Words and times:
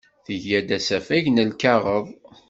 Tga-d 0.25 0.69
asafag 0.77 1.25
n 1.29 1.43
lkaɣeḍ. 1.51 2.05